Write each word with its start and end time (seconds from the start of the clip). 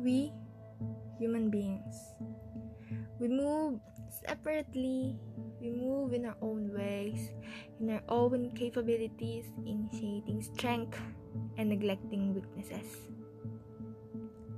we 0.00 0.32
human 1.20 1.50
beings. 1.50 2.16
We 3.20 3.28
move 3.28 3.80
separately, 4.24 5.20
we 5.60 5.70
move 5.70 6.14
in 6.16 6.24
our 6.24 6.36
own 6.40 6.72
ways, 6.72 7.30
in 7.78 7.90
our 7.90 8.02
own 8.08 8.50
capabilities, 8.56 9.44
initiating 9.66 10.40
strength 10.42 10.98
and 11.58 11.68
neglecting 11.68 12.32
weaknesses. 12.32 13.12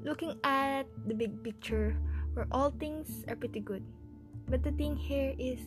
Looking 0.02 0.38
at 0.44 0.86
the 1.06 1.14
big 1.14 1.42
picture, 1.42 1.98
where 2.34 2.46
all 2.50 2.70
things 2.70 3.24
are 3.28 3.36
pretty 3.36 3.60
good. 3.60 3.82
But 4.48 4.62
the 4.62 4.72
thing 4.72 4.96
here 4.96 5.34
is, 5.38 5.58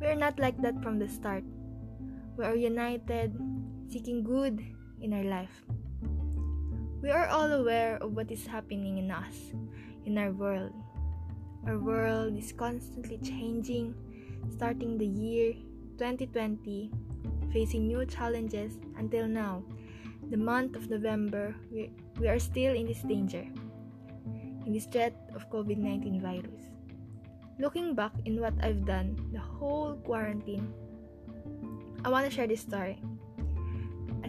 we 0.00 0.06
are 0.06 0.18
not 0.18 0.38
like 0.38 0.60
that 0.62 0.82
from 0.82 0.98
the 0.98 1.08
start. 1.08 1.44
We 2.36 2.44
are 2.44 2.54
united, 2.54 3.34
seeking 3.90 4.22
good 4.22 4.62
in 5.00 5.12
our 5.12 5.24
life. 5.24 5.62
We 7.04 7.12
are 7.12 7.28
all 7.28 7.52
aware 7.52 8.00
of 8.00 8.16
what 8.16 8.32
is 8.32 8.48
happening 8.48 8.96
in 8.96 9.12
us, 9.12 9.52
in 10.08 10.16
our 10.16 10.32
world. 10.32 10.72
Our 11.68 11.76
world 11.76 12.32
is 12.32 12.56
constantly 12.56 13.20
changing, 13.20 13.92
starting 14.48 14.96
the 14.96 15.04
year 15.04 15.52
2020, 16.00 16.88
facing 17.52 17.88
new 17.88 18.08
challenges 18.08 18.80
until 18.96 19.28
now. 19.28 19.60
The 20.30 20.40
month 20.40 20.76
of 20.80 20.88
November, 20.88 21.54
we, 21.68 21.92
we 22.16 22.26
are 22.26 22.38
still 22.40 22.72
in 22.72 22.86
this 22.86 23.04
danger, 23.04 23.44
in 24.64 24.72
this 24.72 24.86
threat 24.86 25.12
of 25.36 25.44
COVID 25.52 25.76
19 25.76 26.24
virus. 26.24 26.72
Looking 27.60 27.92
back 27.92 28.16
in 28.24 28.40
what 28.40 28.56
I've 28.64 28.88
done 28.88 29.20
the 29.30 29.44
whole 29.44 30.00
quarantine, 30.08 30.72
I 32.02 32.08
want 32.08 32.24
to 32.24 32.32
share 32.32 32.48
this 32.48 32.64
story. 32.64 32.96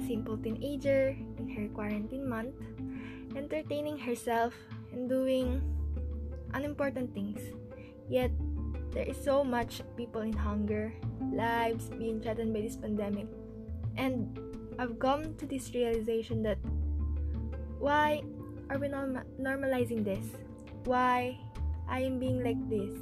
Simple 0.06 0.38
teenager 0.38 1.18
in 1.38 1.50
her 1.50 1.68
quarantine 1.74 2.30
month, 2.30 2.54
entertaining 3.36 3.98
herself 3.98 4.54
and 4.94 5.10
doing 5.10 5.62
unimportant 6.54 7.14
things. 7.14 7.42
Yet, 8.08 8.30
there 8.94 9.04
is 9.04 9.18
so 9.18 9.44
much 9.44 9.82
people 9.98 10.22
in 10.22 10.32
hunger, 10.32 10.94
lives 11.34 11.90
being 11.90 12.22
threatened 12.22 12.54
by 12.54 12.62
this 12.62 12.78
pandemic. 12.78 13.28
And 13.98 14.40
I've 14.78 15.00
come 15.00 15.36
to 15.36 15.46
this 15.46 15.74
realization 15.74 16.44
that 16.44 16.60
why 17.80 18.24
are 18.70 18.78
we 18.78 18.88
norm- 18.88 19.26
normalizing 19.42 20.06
this? 20.06 20.26
Why 20.86 21.38
I 21.90 22.02
am 22.02 22.20
being 22.20 22.44
like 22.44 22.62
this? 22.70 22.94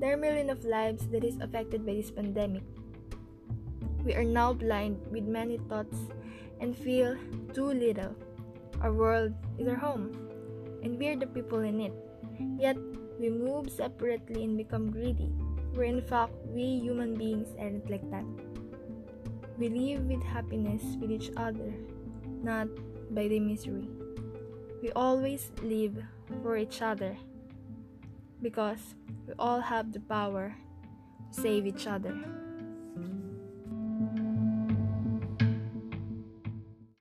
There 0.00 0.14
are 0.14 0.16
millions 0.16 0.50
of 0.50 0.64
lives 0.64 1.06
that 1.08 1.24
is 1.24 1.38
affected 1.40 1.84
by 1.84 1.94
this 1.94 2.10
pandemic. 2.10 2.64
We 4.04 4.14
are 4.14 4.24
now 4.24 4.52
blind 4.52 5.00
with 5.10 5.24
many 5.24 5.58
thoughts 5.68 5.96
and 6.60 6.76
feel 6.76 7.16
too 7.52 7.72
little. 7.72 8.16
Our 8.80 8.92
world 8.92 9.34
is 9.58 9.68
our 9.68 9.76
home, 9.76 10.16
and 10.82 10.98
we 10.98 11.08
are 11.08 11.16
the 11.16 11.26
people 11.26 11.60
in 11.60 11.80
it. 11.80 11.92
Yet, 12.58 12.76
we 13.18 13.28
move 13.28 13.70
separately 13.70 14.44
and 14.44 14.56
become 14.56 14.90
greedy, 14.90 15.28
where 15.74 15.84
in 15.84 16.00
fact, 16.00 16.32
we 16.48 16.80
human 16.80 17.14
beings 17.14 17.52
aren't 17.60 17.90
like 17.90 18.08
that. 18.10 18.24
We 19.58 19.68
live 19.68 20.08
with 20.08 20.22
happiness 20.24 20.82
with 20.98 21.12
each 21.12 21.30
other, 21.36 21.74
not 22.42 22.68
by 23.10 23.28
the 23.28 23.40
misery. 23.40 23.88
We 24.80 24.90
always 24.92 25.52
live 25.62 26.00
for 26.42 26.56
each 26.56 26.80
other 26.80 27.18
because 28.40 28.94
we 29.28 29.34
all 29.38 29.60
have 29.60 29.92
the 29.92 30.00
power 30.00 30.56
to 31.32 31.40
save 31.40 31.66
each 31.66 31.86
other. 31.86 32.16